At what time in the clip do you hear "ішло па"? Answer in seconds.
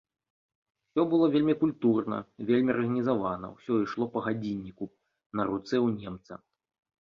3.85-4.19